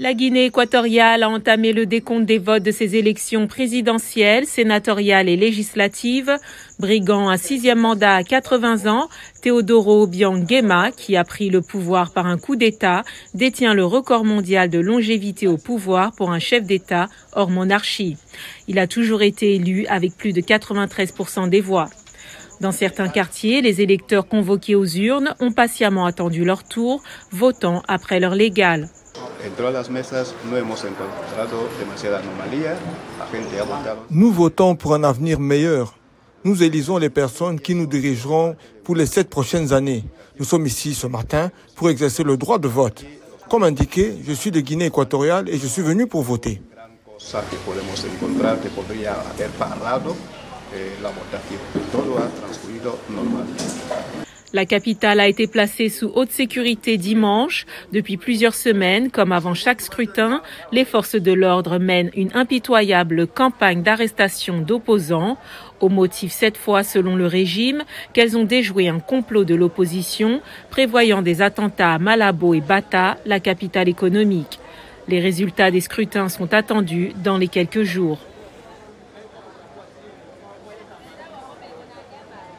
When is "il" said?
18.66-18.80